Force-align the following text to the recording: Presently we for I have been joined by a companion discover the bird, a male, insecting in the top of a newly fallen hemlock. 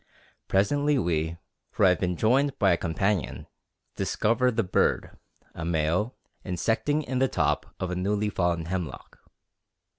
Presently 0.47 0.97
we 0.97 1.37
for 1.69 1.85
I 1.85 1.89
have 1.89 1.99
been 1.99 2.17
joined 2.17 2.57
by 2.57 2.71
a 2.71 2.75
companion 2.75 3.45
discover 3.95 4.49
the 4.49 4.63
bird, 4.63 5.15
a 5.53 5.63
male, 5.63 6.15
insecting 6.43 7.03
in 7.03 7.19
the 7.19 7.27
top 7.27 7.75
of 7.79 7.91
a 7.91 7.95
newly 7.95 8.31
fallen 8.31 8.65
hemlock. 8.65 9.19